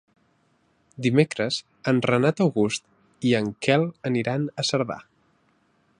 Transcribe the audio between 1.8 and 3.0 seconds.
en Renat August